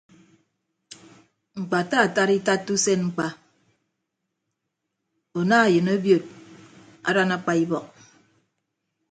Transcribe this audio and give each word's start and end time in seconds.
Ñkpataatat 1.61 2.29
itatta 2.39 2.71
usen 2.77 3.01
ñkpa 3.09 3.27
una 5.39 5.57
eyịn 5.67 5.87
obiot 5.95 6.23
adan 7.09 7.31
akpa 7.35 7.51
ibọk. 7.63 7.85